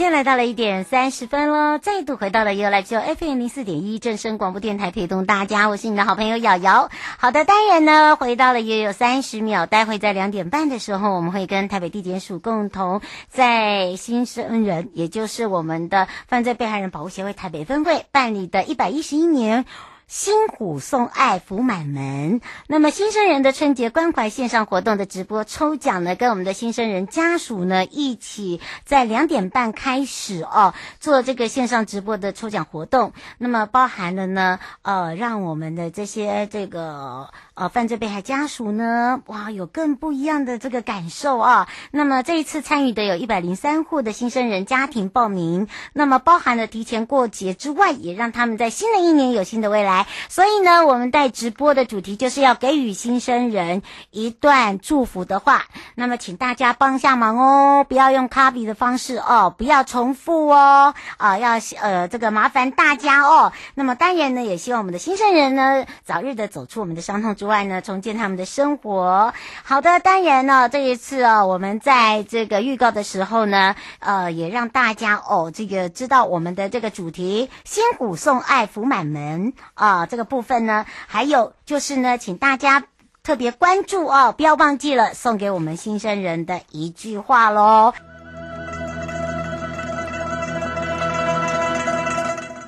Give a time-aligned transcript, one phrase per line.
[0.00, 6.88] 间来到了一点三十分喽，再度回到了由来就 FM 零四点一正声广播电台，陪同大家，我是你的好朋友瑶瑶。
[7.18, 19.66] 好的，当然呢，回到了也有三十秒，待会在两点半的时候，我们会跟台北地检署共同在新生人，也就是我们的犯罪被害人保护协会台北分会办理的一百一十一年。
[20.10, 33.12] 新虎送爱福满门，那么新生人的春节关怀线上活动的直播抽奖呢，跟我们的新生人家属呢一起在两点半开始哦，做这个线上直播的抽奖活动。
[33.38, 37.30] 那么包含了呢，呃，让我们的这些这个。
[37.54, 41.68] 呃，犯罪被害家属呢，哇，有更不一样的这个感受啊。
[41.90, 49.99] 那么这一次参与的有一百零三户的新生人家庭报名，那么包含了提前过节之外，也让他们在新的一年有新的未来。
[50.28, 55.64] 所以呢，我们带直播的主题就是要给予新生人一段祝福的话。
[55.94, 63.52] 那么请大家帮下忙哦，不要用 copy 的方式哦，不要重复哦，啊，要呃这个麻烦大家哦。
[63.74, 69.32] 那么当然呢，也希望我们的新生人呢，早日的走出我们的伤痛之外呢，重建他们的生活。
[69.62, 82.84] 好的，当然呢，这一次哦，我们在这个预告的时候呢，呃，也让大家哦，这个知道我们的这个主题“新虎送爱福满门”啊，啊这个部分呢，还有就是呢，请大家
[83.22, 87.92] 特别关注哦，不要忘记了送给我们新生人的一句话喽。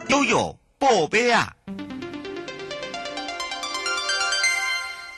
[0.09, 1.55] 悠悠宝贝啊！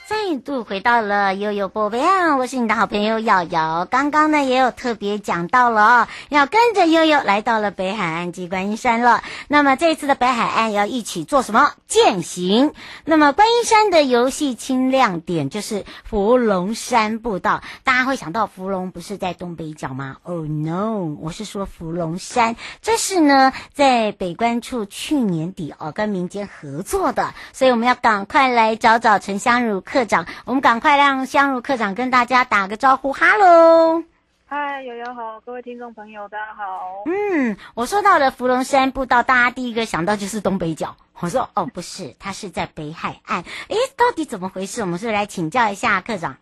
[0.06, 2.36] 再度回到了悠悠宝贝啊！
[2.36, 3.86] 我是你的好朋友瑶瑶。
[3.90, 9.22] 刚刚呢也有特别讲到了哦，要跟着悠悠来到了北海岸及观音山了。
[9.48, 11.72] 那么这次的北海岸要一起做什么？
[11.88, 12.74] 健行。
[13.06, 17.62] 那么观音山的游戏轻亮点就是芙蓉山步道。
[17.82, 21.16] 大家会想到芙蓉不是在东北角吗？Oh no！
[21.18, 30.26] 我是说芙蓉山，这是呢在北关处去年底哦跟民间合作的，所以我们要赶快来找找陈香如课长。
[30.44, 34.02] 我们赶快让香如课长跟大家打个招呼，哈喽，
[34.44, 37.04] 嗨，友友好，各位听众朋友大家好。
[37.06, 40.96] 嗯，我说到了芙蓉山步道，大家第一个想到就是东北角。
[41.20, 43.44] 我说哦，不是，它是在北海岸。
[43.68, 44.80] 诶，到底怎么回事？
[44.80, 46.38] 我们是来请教一下课长。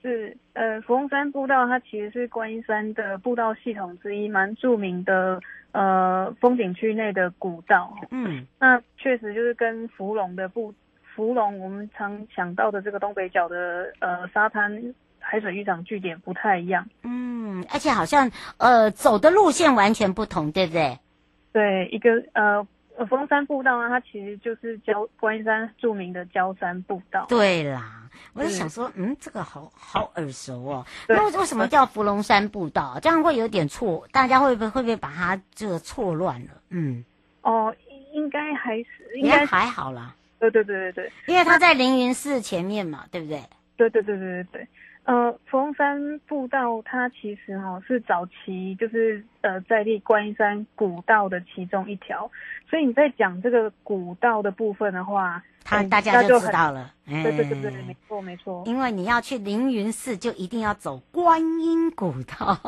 [0.00, 5.42] 是，呃，芙蓉山步道它其实是观音山的步道系统之一，蛮著名的
[5.72, 7.94] 呃风景区内的古道。
[8.10, 10.72] 嗯，那确实就是跟芙蓉的步。
[11.16, 20.98] 福隆，我们常想到的这个东北角的呃沙滩海水浴场据点不太一样，嗯，而且好像呃走的路线完全不同，对不对？
[21.52, 22.62] 对，一个呃
[23.08, 27.24] 芙蓉山步道呢，它其实就是焦观音山著名的焦山步道。
[27.30, 30.86] 对啦，我就想说，嗯，这个好好耳熟哦。
[31.08, 32.98] 那为什么叫芙蓉山步道？
[33.02, 36.50] 这样会有点错，大家会不会会不会把它这个错乱了？
[36.68, 37.04] 嗯，
[37.40, 37.74] 哦，
[38.12, 40.14] 应该还是应该还好啦。
[40.38, 43.42] 对对对对对，因为它在凌云寺前面嘛，对不对？
[43.76, 44.68] 对对对对对对。
[45.04, 52.28] 呃，芙蓉山步道它其实哈、哦、是早期就是呃在立观音山古道的其中一条，
[52.68, 56.92] 所以你在讲这个古道的部分的话，他大家就知道了。
[57.06, 58.64] 对对对对，没错没错。
[58.66, 62.58] 因为你要去凌云寺，就一定要走观音古道，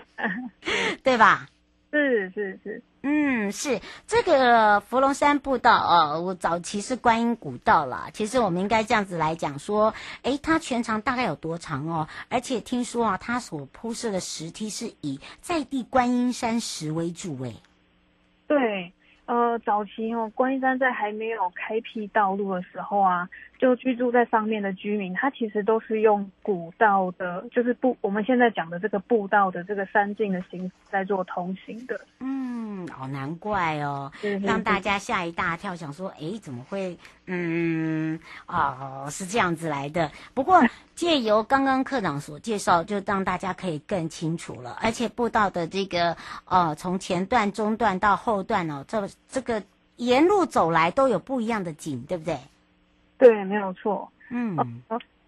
[1.04, 1.46] 对吧？
[1.90, 8.10] 是是是，嗯，是这个芙蓉山步道哦，我早期是观音古道啦。
[8.12, 12.06] 其实我们应该这样子来讲说，诶，它全长大概有多长哦？
[12.28, 17.56] 而且听说啊，它所铺设的石梯是以在地观音山石为主诶。
[18.46, 18.92] 对。
[19.28, 23.28] 呃，早期哦，观音山在还没有开辟道路的时候啊，
[23.58, 32.00] 就居住在上面的居民，他其实都是用古道的，就是步我们现在讲的这个步道的这个山径的形式在做通行的。
[32.20, 34.10] 嗯，好难怪哦，
[34.42, 36.96] 让大家吓一大跳，想说，诶，怎么会？
[37.26, 40.10] 嗯，哦，是这样子来的。
[40.34, 40.62] 不过
[40.94, 44.78] 借由刚刚课长所介绍，就让大家可以更清楚了。
[44.82, 49.62] 而且步道的这个，呃，从前段、中段到后段哦，这这个
[49.96, 52.38] 沿路走来都有不一样的景，对不对？
[53.18, 54.10] 对，没有错。
[54.30, 54.56] 嗯，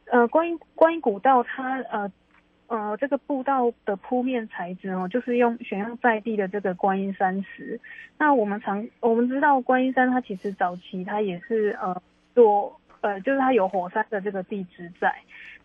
[0.07, 2.11] 呃，观音观音古道它呃
[2.71, 7.81] 呃，这个步道的铺面材质哦，就是用选用在地的这个观音山石。
[8.17, 12.01] 那我们常我们知道观音山它其实早期它也是呃
[12.33, 15.13] 做呃就是它有火山的这个地质在。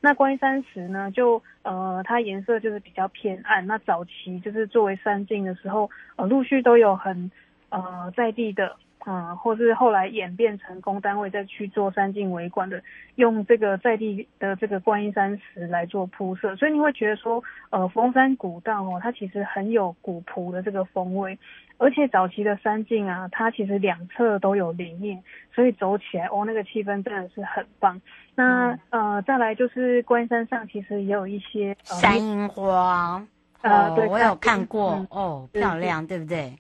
[0.02, 3.68] 那观音山石呢，就呃它颜色就是比较偏暗。
[3.68, 7.30] 那早期就是作为山境的时候，呃陆续都有很
[7.70, 8.76] 呃在地的。
[9.08, 12.82] 嗯，或是后来演变成公单位再去做山径维管的，
[13.16, 21.38] 用这个在地的这个观音山石来做铺设，所以你会觉得说，呃，峰山古道哦，它其实很有古朴的这个风味，
[21.78, 25.22] 而且早期的山径啊，它其实两侧都有林荫，
[25.54, 28.02] 所以走起来哦，那个气氛真的是很棒。
[28.34, 33.24] 那、嗯、呃，再来就是观音山上其实也有一些、呃、山樱花，
[33.62, 36.58] 呃，对，我有看过、嗯、哦，漂亮，对不对？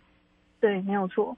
[0.59, 1.35] 对，没有错。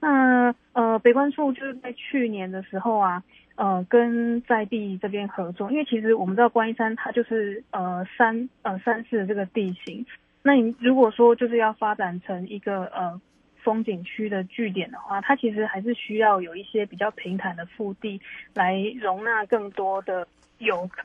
[0.00, 3.22] 那呃，北关处就是在去年的时候啊，
[3.56, 10.06] 呃，跟在地这边合作，因为其实我们知道观音山它就是呃山呃山势的这个地形，
[10.42, 13.20] 那你如果说就是要发展成一个呃
[13.56, 18.20] 风景区的据点的话，它其实还是需要有一些比较平坦的腹地
[18.54, 20.28] 来容纳更多的
[20.58, 21.02] 游客，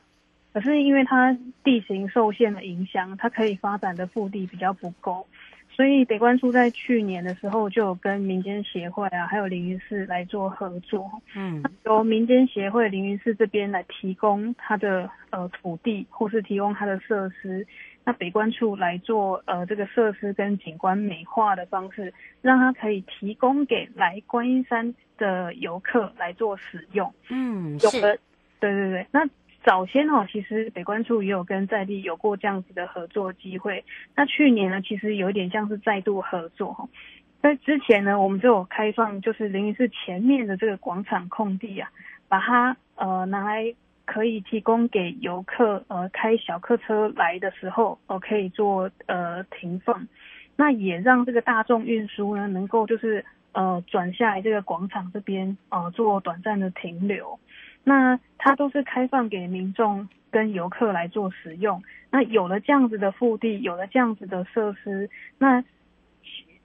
[0.52, 5.26] 可是因为它地形受限的影响，它可以发展的腹地比较不够。
[5.74, 11.10] 所以北关处在去年的时候就有跟民间协会啊，还有凌云寺来做合作。
[11.34, 17.66] 嗯，由民间协会凌云寺这边来提供它的呃土地，或是提供它的设施，
[18.04, 27.12] 那北关处来做呃这个设施跟景观美化的方式，让它可以提供给来观音山的游客来做使用。
[27.30, 28.16] 嗯，有了，
[28.60, 29.28] 对对对，那。
[29.64, 33.82] 早先哦，其实北关处也有跟在地有过这样子的合作机会。
[34.14, 36.86] 那去年呢，其实有一点像是再度合作哈。
[37.40, 41.90] 在之前呢，我们就有开放，就是凌云寺前面的这个广场空地啊，
[42.28, 43.74] 把它呃拿来
[44.04, 50.06] 可以提供给游客呃开小客车来的时候，哦、可以做呃停放。
[50.56, 57.38] 那也让这个大众运输呢，能够就是呃转下来这个广场这边呃做短暂的停留。
[57.84, 61.82] 那它都是开放给民众跟游客来做使用。
[62.10, 65.08] 那有了这样子的腹地，有了这样子的设施，
[65.38, 65.62] 那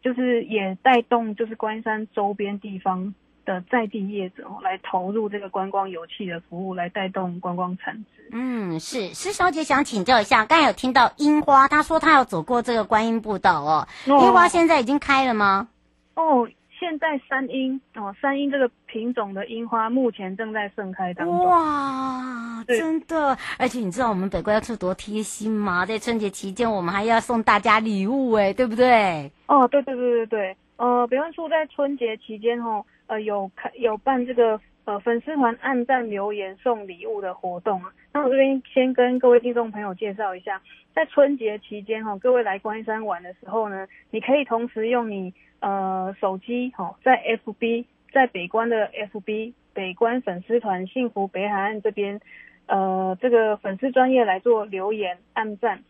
[0.01, 3.13] 就是也带动就是观音山周边地方
[3.45, 8.29] 的在地业者来投入这个观光游憩的服务，来带动观光产值。
[8.31, 13.87] 嗯，是施小姐想请教一下，刚才有听到樱花，她说她要走过这个观音步道哦。
[14.05, 15.67] 樱花现在已经开了吗？
[16.13, 16.47] 哦。
[16.79, 21.45] 现在山樱哦，山樱这个品种的樱花目前正在盛开当中。
[21.45, 23.37] 哇，真的！
[23.57, 25.85] 而且你知道我们北关处多贴心吗？
[25.85, 29.29] 在春节期间，我们还要送大家礼物，哎，对不对？
[29.47, 30.57] 哦，对对对对对。
[30.77, 37.91] 呃，北关处在春节期间哦，呃，有开有办这个呃粉丝团按赞留言送礼物的活动啊。
[38.23, 40.61] 我这边先跟各位听众朋友介绍一下，
[40.93, 45.33] 在春节期间哈，各位来观音山玩的时候呢，你可以同时用你。
[45.61, 47.83] 呃，手机哈，在 FB，
[48.13, 52.21] 在北关的 FB 北关粉丝团幸福北海岸这边，
[52.67, 55.83] 呃，这个粉丝专业来做留言按赞。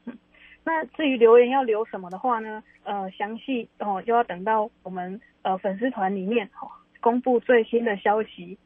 [0.64, 2.64] 那至于留言要留什么的话呢？
[2.84, 6.68] 呃，详细哦，就要等到我们呃粉丝团里面哈
[7.00, 8.58] 公布最新的消息。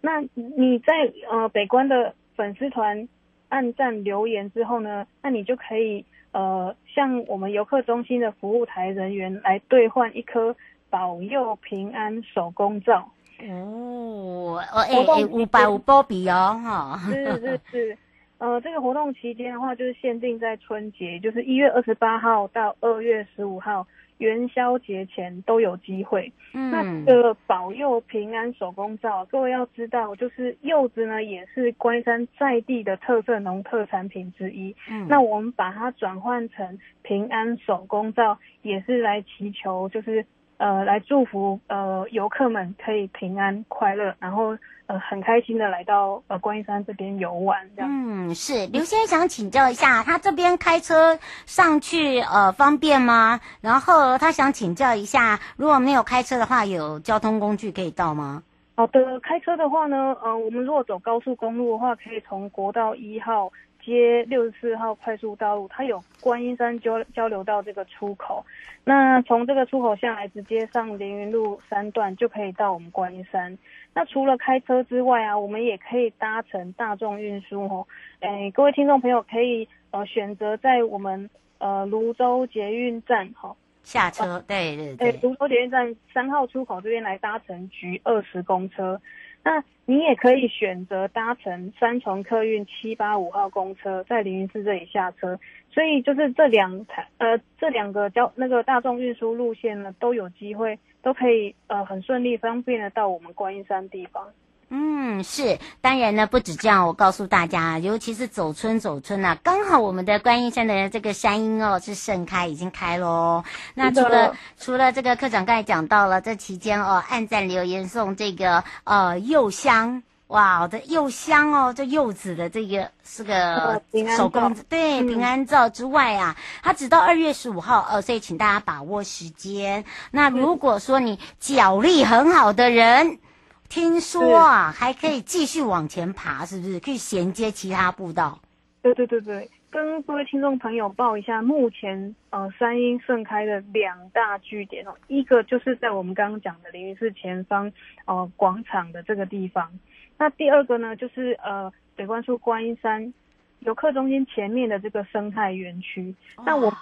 [0.00, 0.94] 那你在
[1.30, 3.08] 呃北关的粉丝团
[3.48, 6.04] 按赞留言之后呢，那你就可以。
[6.32, 10.54] 呃，向我们游客中心的服务台人员来兑换一颗
[10.90, 13.10] 保佑平安手工皂
[13.48, 17.98] 哦，哎哎，五百五波比哦，哈，是是是，
[18.36, 23.86] 呃，这个活动期间的话，就是限定在春节，就是一月二十八号到二月十五号。
[24.18, 26.32] 元宵节前都有机会。
[26.54, 34.74] 嗯，那这个保佑平安手工皂，各位要知道，就是柚子呢，也是关山在地的特色农特产品之一。
[34.90, 40.24] 嗯，那我们把它转换成平安手工皂，也是来祈求，就是。
[40.58, 47.90] 呃，来祝福呃游客们可以平安快乐，然后呃很开心的来到呃观音山这边游玩这样。
[47.90, 53.40] 嗯，是刘先生想请教一下，他这边开车上去呃方便吗？
[53.60, 58.42] 然后他想请教一下，如果没有开车的话，有交通工具可以到吗？
[58.76, 63.52] 好的，开车的话呢，呃，我们如果走高速公路的话，可以从国道一号。
[63.86, 68.44] 接六十四号快速道路，它有观音山交交流道这个出口。
[68.84, 73.56] 那从这个出口下来，直接上凌云路三段就可以到我们观音山。
[73.94, 77.86] 那除了开车之外啊，我们也可以搭乘大众运输哦。
[78.20, 89.00] 诶，各位听众朋友可以呃选择在我们呃泸州捷运站哈、哦、下车，对对对，泸州捷运站三号出口这边来搭乘局二十公车。
[89.46, 95.38] 那你也可以选择搭乘三重客运七八五号公车，在凌云寺这里下车。
[95.70, 104.26] 所以就是这两台呃这两个交那个大众运输路线呢，都有机会都可以呃很顺利方便的到我们观音山地方。
[104.68, 113.44] 嗯，是，当然呢，不止这样，我告诉大家，尤其是走春走春呐、啊，刚好我们的观音山的这个山樱哦是盛开，已经开喽。
[113.74, 123.80] 那除了除了这个课长刚才讲到了，这期间哦，按赞留言送这个呃柚香，哇，这柚香哦，这柚子的这个是个
[124.16, 129.84] 手工对平安皂之外啊，它只到二月十五号哦，所以请大家把握时间。
[130.10, 133.20] 那如果说你脚力很好的人。
[133.68, 136.80] 听说啊，还可以继续往前爬，是不是？
[136.80, 138.38] 可以衔接其他步道。
[138.82, 147.72] 对对对对，跟各位听众朋友报一下，目前呃山樱盛开的两大据点哦，一个就是在我们刚刚讲的凌云寺前方
[148.04, 149.68] 呃广场的这个地方，
[150.16, 153.12] 那第二个呢就是呃北关处观音山
[153.60, 156.14] 游客中心前面的这个生态园区。
[156.44, 156.72] 那我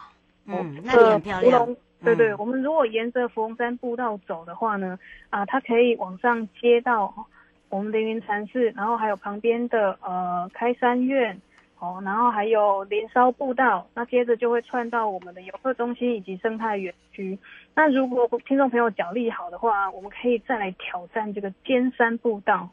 [0.46, 1.76] 嗯，那里很漂亮。
[2.02, 4.98] 对对，我们如果沿着芙蓉山步道走的话呢，
[5.30, 7.14] 啊，它可以往上接到
[7.70, 11.40] 我们凌云禅寺，然后还有旁边的呃开山院，
[11.78, 17.38] 哦，然后还有连烧步道，那接着就会串到我们的游客中心以及生态园区。
[17.74, 22.68] 那如果听众朋友脚力好的话，我们可以再来挑战这个尖山步道。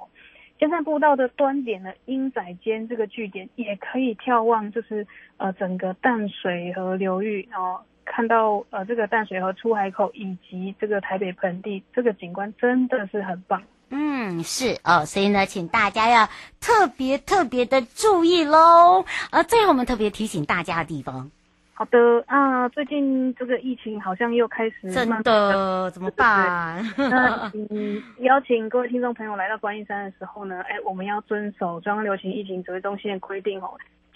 [0.60, 7.82] 尖山步道的端点呢，鹰仔尖这个据点也可以眺望，就是呃整个淡水河流域，哦。
[8.06, 13.62] 看到呃这个淡水河出海口以及这个台北盆地，这个景观真的是很棒。
[13.90, 16.30] 嗯，是哦，所以呢，请大家要
[16.62, 19.04] 特别特别的注意喽。
[19.32, 21.30] 呃，最后我们特别提醒大家的地方。
[21.74, 26.86] 好的啊，最近这个疫情好像又开始真的怎么办？
[26.96, 33.72] 那嗯，邀请各位听众朋友来到观音山的时候呢，哎，我们要遵守中央流行疫情指挥中心的规定哦。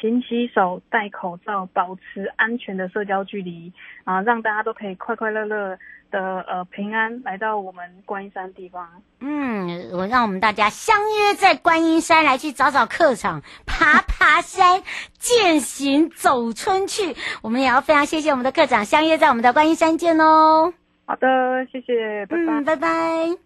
[0.05, 5.77] 勤洗手、戴口罩、保持安全的社交距离啊，让大家都可以快快乐乐
[6.11, 8.87] 的呃平安来到我们观音山地方。
[9.19, 14.83] 嗯，我让我们大家相约在观音山来去找找客场，爬爬山，
[15.17, 17.15] 践行走春去。
[17.41, 20.71] 我们也要非常谢谢我们的课长，相约在我们的观音山见哦。
[21.07, 23.44] 好的，谢谢，拜拜，嗯，拜拜。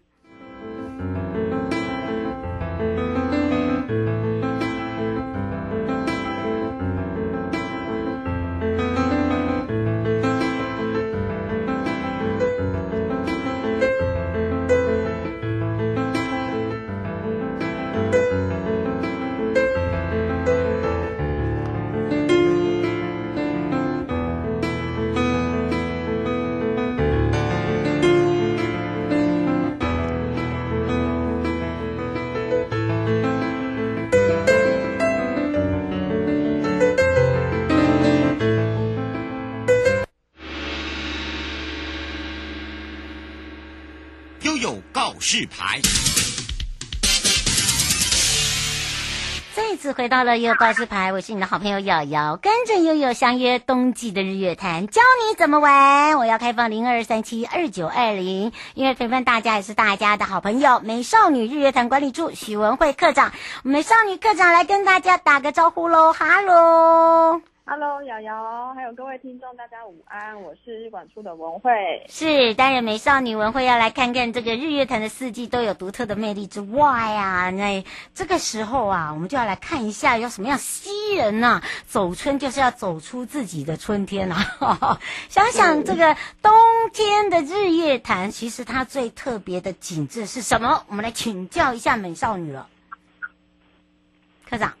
[49.92, 56.16] 回到了悠悠告示牌，我是你的好朋友瑶瑶，跟着悠悠相约冬季的日月潭，教你怎么玩。
[56.18, 63.32] 我要开放零二三七二九二零，因为陪伴大家也是大家的好朋友，美少女日月潭管理处许文慧课长，
[63.62, 67.49] 美少女课长来跟大家打个招呼喽，哈喽。
[67.72, 71.70] Hello，瑶瑶，还有各位听众，大家午安，我是日管处的文慧，
[72.08, 84.98] 是当然美少女文慧要来看看这个日月潭的四季都有独特的魅力之外啊，那这个时候啊，我们就要来看一下有什么样吸人呐、走春就是要走出自己的春天啊，
[85.30, 86.52] 想想这个冬
[86.92, 90.84] 天的日月潭，其实它最特别的景致是什么？
[90.88, 92.66] 我们来请教一下美少女了，
[94.50, 94.72] 科长。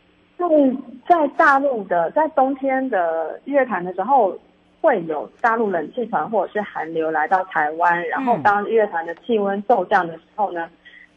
[0.48, 0.76] 是
[1.08, 4.38] 在大陆的，在冬天的日月潭的时候，
[4.80, 10.68] 会有大陆冷气团或者是寒流来到台湾，然后当日月潭的气温骤降的时候呢，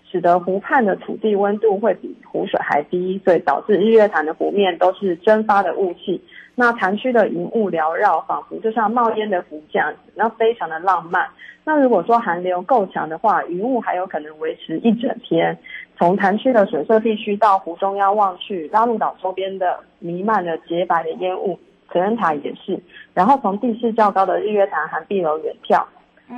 [0.10, 6.22] 使得湖畔的土地温度会比湖水还低，所以导致日月潭的湖面都是蒸发的雾气，
[6.56, 11.28] 那潭区的云雾缭绕，仿佛就像冒烟的湖这样子，那非常的浪漫。
[11.66, 15.58] 那如果说寒流够强的话，云雾还有可能维持一整天。
[15.98, 21.58] 从潭区的水色地区到湖中央望去，拉鲁岛周边的弥漫了洁白的烟雾，
[21.88, 22.80] 可恩塔也是。
[23.14, 25.86] 然后从地势较高的日月潭寒碧楼远眺，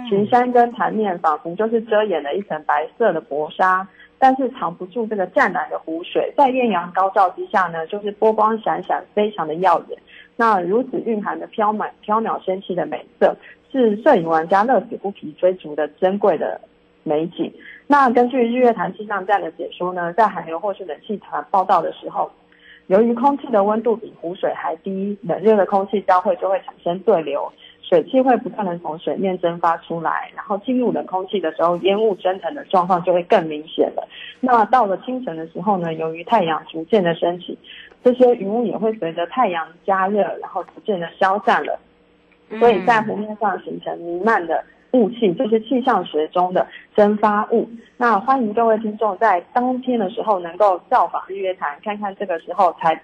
[0.10, 3.88] 群山跟潭面仿佛就是遮掩了一层白色的薄纱，
[4.20, 9.98] 但是藏不住这个湛蓝的湖水，在艳阳高照之下呢，就是波光闪闪，非常的耀眼。
[10.36, 13.36] 那如此蕴含的飘满飘渺仙气的美色，
[13.72, 16.60] 是摄影玩家乐此不疲追逐的珍贵的
[17.04, 17.52] 美景。
[17.88, 22.32] 那根据日月潭气象站的解说呢，在寒流或是冷气团报道的时候，
[22.88, 27.52] 由于空气的温度比湖水还低，冷热的空气交汇就会产生对流，
[27.82, 34.08] 水汽会不断的从水面蒸发出来，然后进入冷空气的时候，烟雾蒸腾的状况就会更明显了。
[34.40, 37.58] 那到了清晨的时候呢，由于太阳逐渐的升起，
[38.04, 41.80] 这些云雾也会随着太阳加热，然后逐渐的消散了，
[42.60, 44.64] 所以在湖面上形成弥漫的。
[44.96, 47.70] 雾气就是气象学中的蒸发雾。
[47.98, 53.00] 那欢迎各位听众在当天的时候能够效仿日月潭，看看这个时候才。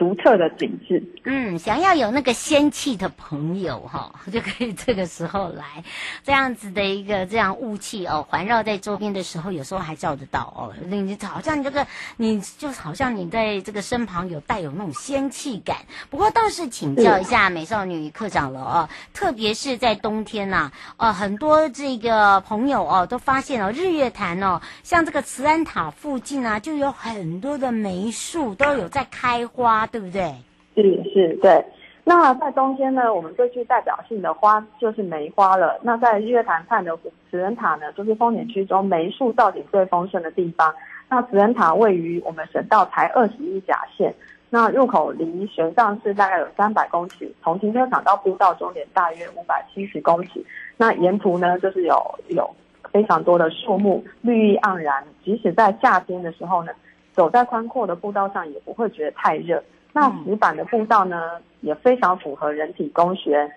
[0.00, 5.84] 独特的景致，嗯，想要有那个仙气的朋友哈， 就可以这个时候来，
[6.24, 10.72] 这样子的一个这样雾气哦，环绕在周边的时候，有时候还照得到哦。
[10.88, 15.76] 你好像这个，你就好像你在这个身旁有带有那种仙气感。
[16.08, 29.86] 不过倒是请教一下美少女课长了哦，特别是在冬天呐、啊，呃，很多这个朋友哦都发现哦，日月潭哦，像这个慈安塔附近啊，就有很多的梅树都有在开花。
[29.90, 30.34] 对不对？
[30.74, 30.82] 是
[31.12, 31.64] 是，对。
[32.02, 35.78] 那在冬天呢，我们最具代表性的花就是梅花了。
[35.82, 36.96] 那在日月潭畔的
[37.30, 40.74] 慈恩塔呢，就是风景区中梅树造景最丰盛的地方。
[41.08, 44.12] 那慈恩塔位于我们省道台二十一甲线，
[44.48, 50.42] 那入口离玄奘寺大概有三百公尺，从停车场到步道终点大约五百七十公尺。
[50.76, 52.50] 那沿途呢，就是有有
[52.90, 55.04] 非常多的树木，绿意盎然。
[55.22, 56.72] 即使在夏天的时候呢，
[57.12, 59.62] 走在宽阔的步道上也不会觉得太热。
[59.92, 63.50] 那石板的步道呢，也非常符合人体工学。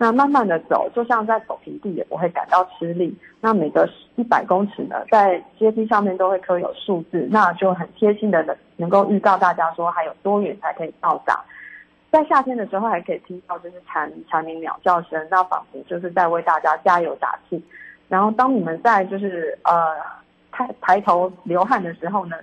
[0.00, 3.12] 那慢慢的走，就像在走平地，也不会感到吃力。
[3.40, 11.44] 那每隔一百公尺呢，在阶梯上面都会刻有数字，那就很贴心的能能够预告大家说还有多远才可以到达。
[12.12, 17.60] 在夏天的时候，还可以听到就是蝉蝉鸣鸟叫声，那仿佛就是在为大家加油打气。
[18.08, 19.96] 然后当你们在就是呃
[20.52, 22.36] 抬抬头流汗的时候呢，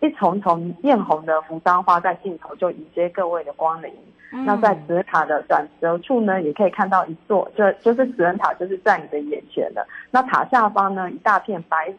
[0.00, 3.92] 一丛丛艳红的扶桑花在尽头就迎接各位的光临。
[4.30, 9.86] 嗯、那在紫恩塔的转折处呢，也可以看到一座，就就是紫恩塔，就是在你的眼前的。
[10.10, 11.92] 那塔下方呢，一大片白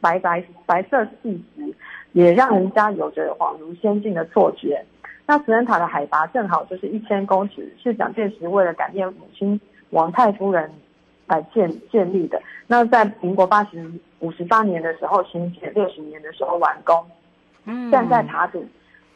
[0.00, 1.74] 白白白色细石，
[2.12, 4.84] 也让人家有着恍如仙境的错觉。
[5.26, 10.70] 那慈恩塔的海拔正好就是一千公尺，是蒋介石为了感念母亲王太夫人
[11.26, 12.40] 来建建立的。
[12.68, 17.04] 那在民国八十五十八年的时候兴建，六十年的时候完工。
[17.64, 18.68] 嗯，站在塔顶，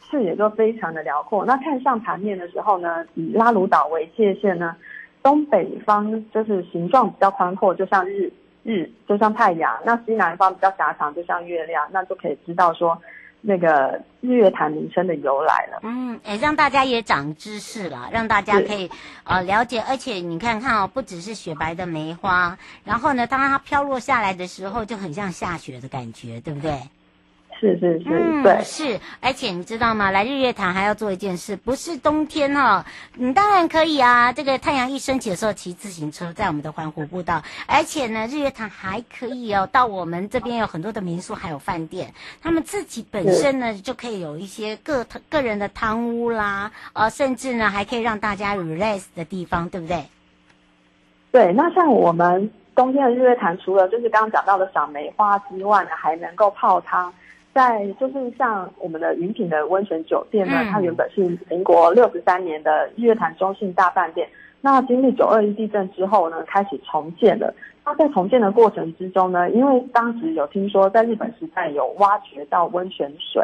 [0.09, 1.45] 视野就非常的辽阔。
[1.45, 4.75] 那看向盘面的时候呢，以拉鲁岛为界限呢，
[5.21, 8.31] 东北方就是形状比较宽阔，就像日
[8.63, 11.87] 日，就像太阳；那西南方比较狭长，就像月亮。
[11.91, 12.97] 那就可以知道说，
[13.41, 15.79] 那个日月潭名称的由来了。
[15.83, 18.89] 嗯，哎，让大家也长知识了，让大家可以
[19.25, 19.81] 呃了解。
[19.87, 26.79] 而且你看看哦，不只是雪白的梅花，然后呢，当它飘落下来的时候，就很像下雪的感觉，对不对？
[27.59, 30.11] 是是是，嗯、对，是，而且你知道吗？
[30.11, 34.31] 来日月潭还要做一件事，不是冬天哦，你当然可以啊。
[34.31, 50.05] 这个太阳一升起的时候，骑自行车在我们的环湖步道，而且呢，日月潭还可以哦，到我们这边有很多的民宿，还有饭店，他们自己本身呢就可以有一些个个人的汤屋啦，呃，甚至呢还可以让大家 relax 的地方，对不对？
[51.31, 57.13] 对，那像我们冬天的日月潭，除了就是刚刚讲到的赏梅花之外呢，还能够泡汤。
[57.57, 64.29] 在就是像我们的云品的温泉酒店呢，嗯、它原本是民国六十三年的日月潭中信大饭店。
[64.61, 67.51] 那经历九二一地震之后呢，开始重建了。
[67.83, 73.43] 那在重建的过程之中呢，因为当时有听说在日本时代有挖掘到温泉水，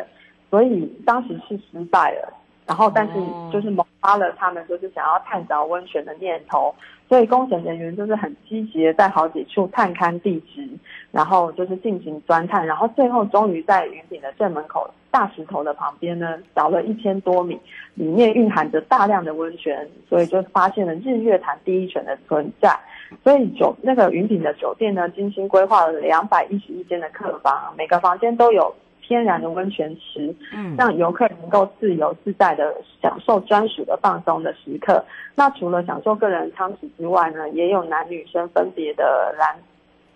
[0.52, 2.32] 所以当时是失败了。
[2.66, 3.14] 然后，但是
[3.52, 6.74] 就是萌发了他们就是想要探找温泉的念头，
[7.10, 10.68] 所以工程人员就是很积极的在好几处探勘地质，
[11.12, 17.60] 然后就是进行钻探，然后最后终于在云顶的正门口大石头的旁边呢，找了一千多米，
[17.96, 22.78] 里面蕴含着大量的温泉，所以就发现了日月潭第一泉的存在。
[23.24, 28.74] 所以酒那个云顶的酒店呢，精心规划了两百一十一间的客房，每个房间都有。
[29.06, 35.04] 天然的温泉池，嗯，让游客能够自由自在的享受专属的放松的时刻。
[35.36, 39.56] 那除了享受个人汤池之外呢，也有男女生分别的蓝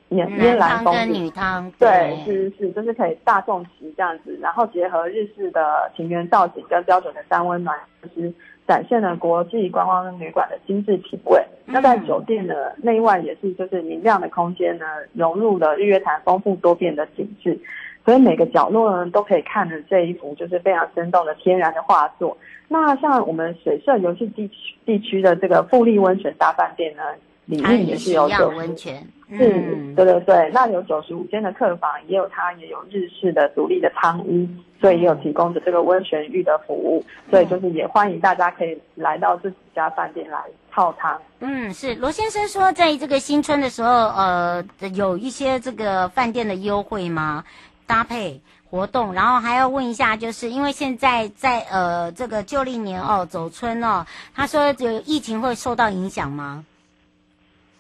[0.10, 8.34] 烟烟蓝风吕，女汤，对，是是是，就是可以大众席这样子，然后结合日式的庭园造景跟标准的三温暖，就是
[8.65, 11.43] 展现了国际观光旅馆的精致品味。
[11.65, 17.60] 嗯、那在酒店的内外也是就是明亮的空间呢，融入了日月潭丰富多变的景致。
[18.08, 22.38] 所以每个角落呢，都可以看着这一幅就是非常生动的天然的画作。
[22.70, 27.04] 那像我们水社游戏地区地区的这个富丽温泉大饭店呢，
[27.48, 29.06] 里面也是有九温泉。
[29.30, 34.48] 嗯，对对对，那有九十五间的客房，也有它也有日式的独立的汤屋，
[34.80, 40.39] 所以也有提供的这个温泉浴的服务，所以就是也欢迎大家可以来到这几家饭店来
[40.72, 41.22] 泡汤。
[41.39, 47.43] 嗯，是罗先生说，在这个新春的时候，呃，有一些这个饭店的优惠吗？
[47.88, 56.63] 搭配活动，然后还要问一下，就是因为现在在呃这个旧历年哦走春哦，他说有疫情会受到影响吗？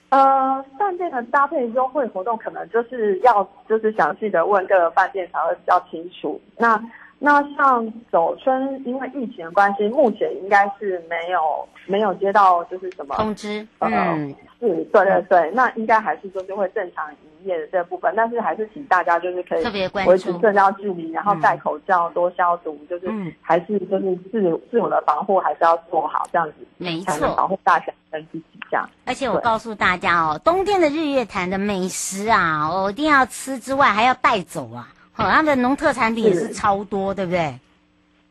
[0.09, 6.39] 呃，饭店的搭配优惠活动可能就是要就是详细的问各个饭店才会比较清楚。
[6.55, 6.81] 那
[7.19, 13.67] 那像走春，因为疫情的关系，目前应该是没有没有接到就是什么通知。
[13.79, 28.87] 嗯，呃、是，对对对，那应该还是就是会正常营业的这部分，但是还是请大家就是可以维持社交距离，然后戴口罩、多消毒，嗯、就是还是就是自自我的防护还是要做好，这样子没错，保护大家跟自己这样。
[29.05, 34.89] 而且我告诉大家哦，冬天的日月潭的美食啊，我一定要吃之外，还要带走啊。
[35.17, 37.59] 好，他们的农特产品也是超多，对不对？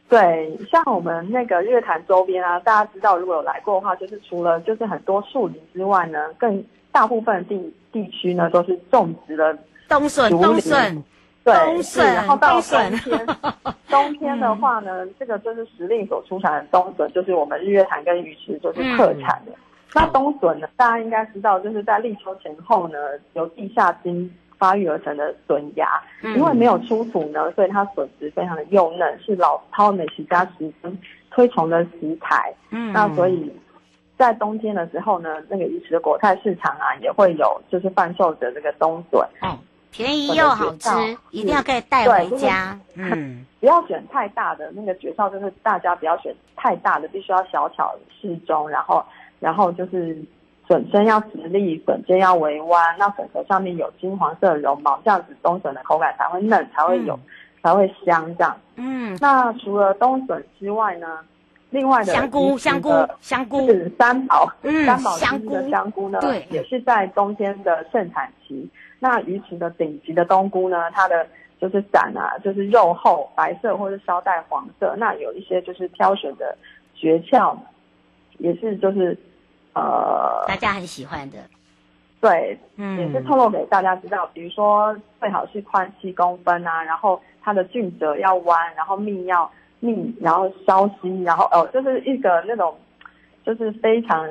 [0.09, 9.53] 对，像我们那个日月潭周边啊，大家知道，如果有来过的话，就是除了就是很多树林之外呢，更大部分地地区呢都是种植了
[9.88, 11.03] 冬笋，冬笋，
[11.42, 13.27] 对，冬笋，然后到冬天，
[13.90, 19.51] 冬天的话呢，嗯、这个就是时令所出产的冬笋，就是我们日月潭跟鱼池就是特产的。
[19.51, 19.59] 嗯、
[19.92, 22.96] 那冬笋呢，大家应该知道，就是在立秋前后呢，
[23.33, 24.33] 由地下茎。
[24.59, 30.99] 发育而成的笋芽，因为没有出土呢，所以它笋质非常的幼嫩，是老饕美食家十分
[31.31, 32.55] 推崇的食材。
[32.71, 33.53] 嗯，那所以
[34.16, 39.21] 在冬天的时候呢，那个鱼池的果菜市场啊，也会有就是贩售的这个冬笋。
[39.42, 39.59] 嗯，
[39.90, 40.90] 便宜又好吃，
[41.31, 42.79] 一定要可以带回家。
[42.97, 49.05] 就是、嗯，不要选太大的，那个诀窍就是大家不要选太大的，必须要小巧适中，然后
[49.38, 50.19] 然后就是。
[50.69, 57.21] 笋身要直立，笋尖要微弯，那笋头上面有金黄色的绒毛，这样子冬笋的口感才会嫩，才会有，嗯、
[57.63, 58.57] 才会香这样。
[58.75, 61.21] 嗯，那除了冬笋之外呢，
[61.71, 68.69] 另外的香菇、香菇、香菇是三宝，嗯，三宝香菇的香菇呢，对，也是在冬天的盛产期。
[68.99, 71.25] 那鱼池的顶级的冬菇呢，它的
[71.61, 74.97] 就是伞啊，就是肉厚、白色或者稍带黄色。
[74.99, 76.57] 那有一些就是挑选的
[76.95, 77.57] 诀窍，
[78.39, 79.17] 也是就是。
[79.77, 81.37] 呃，大家很喜欢的，
[82.19, 92.75] 对，嗯，也是透露给大家知道，比如说最好是宽七公分啊，然后它的菌褶要弯，然后蜜要密，然后稍息，然后哦，就是一个那种，
[93.45, 94.27] 就是非常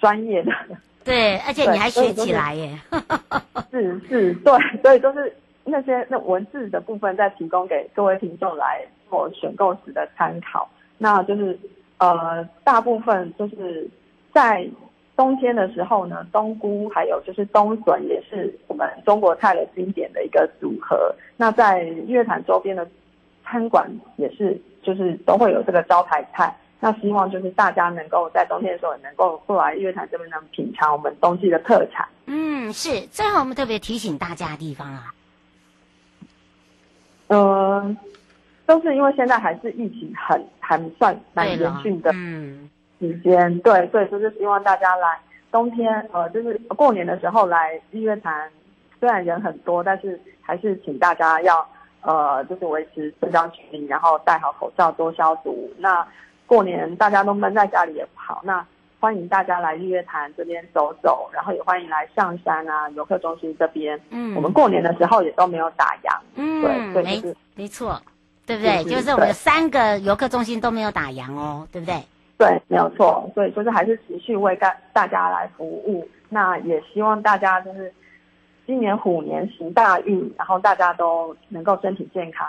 [0.00, 0.50] 专业的，
[1.04, 2.78] 对，而且你还学起来耶，
[3.70, 5.30] 是是，对，所以就是
[5.64, 8.80] 那些那文字的部分再提供给各位听众来
[9.10, 11.58] 做选购时的参考，那就是
[11.98, 13.86] 呃，大部分就是
[14.32, 14.66] 在。
[15.16, 21.14] 冬天的时候呢，冬菇还有就是冬笋也是我们中国菜的经典的一个组合。
[21.36, 22.86] 那在日月潭周边的
[23.42, 26.54] 餐馆也是，就是都会有这个招牌菜。
[26.78, 32.06] 那希望就是大家能够在冬天的时候也能够过来日月潭这边能品尝我们冬季的特产。
[32.26, 33.00] 嗯，是。
[33.06, 35.14] 最后我们特别提醒大家的地方啊，
[37.28, 37.96] 嗯、呃，
[38.66, 42.10] 都是因为现在还是疫情很还算蛮严峻的。
[42.12, 42.68] 嗯。
[42.98, 45.18] 时间对，所以就是希望大家来
[45.50, 48.50] 冬天，呃，就是过年的时候来日月潭，
[48.98, 51.66] 虽然人很多，但是还是请大家要
[52.02, 55.70] 呃，就是维持社交距离，然后戴好口罩，多消毒。
[55.78, 56.06] 那
[56.46, 58.64] 过年大家都闷在家里也不好，那
[59.00, 64.00] 欢迎大家来日月潭这边走走，然后也欢迎来象山啊游客中心这边。
[64.10, 66.18] 嗯，我们过年的时候也都没有打烊。
[66.34, 68.00] 嗯，对，对，就是，没没错，
[68.46, 68.84] 对不对？
[68.84, 72.00] 就是我们三个游客中心都没有打烊哦，对不对？
[72.38, 76.06] 对，没有错，所以就是还是持续为大大家来服务。
[76.28, 77.92] 那也希望大家就是
[78.66, 82.46] 今年虎年行大运，然后大家都能够身体健康。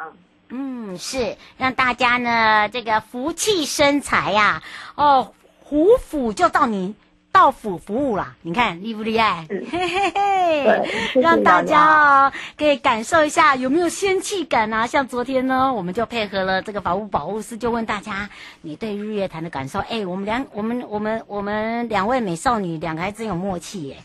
[0.49, 4.61] 嗯，是让大家呢这个福气生财呀、
[4.95, 5.19] 啊。
[5.19, 6.95] 哦，虎府就到你。
[7.37, 9.45] 到府服务啦，你看厉不厉害？
[9.47, 14.87] 嘿嘿嘿，让大家哦可以感受一下有没有仙气感啊！
[14.87, 18.27] 像昨天呢，我们就配合了这个法务保护司，就问大家
[18.63, 19.77] 你对日月潭的感受。
[19.81, 23.97] 哎，我们两我们我们我们两位美少女两个还真有默契耶。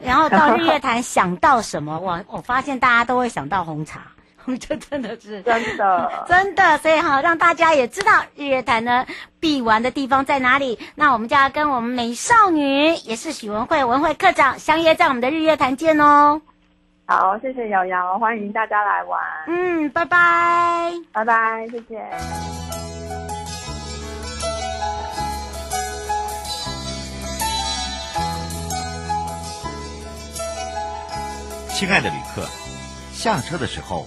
[0.00, 1.98] 然后到日月潭想到什么？
[1.98, 4.02] 我我发现大家都会想到红茶。
[4.60, 9.06] 这 真的是真的， 真的，所以好让大家也知道日月潭呢
[9.40, 10.78] 必玩的地方在哪里。
[10.94, 16.40] 那我们就要跟我们美少女，也是许文慧文慧课长相约在我们的日月潭见哦。
[17.06, 19.20] 好，谢谢瑶瑶，欢迎大家来玩。
[19.46, 22.04] 嗯，拜拜，拜拜，谢谢。
[31.70, 32.42] 亲爱的旅客，
[33.12, 34.06] 下车的时候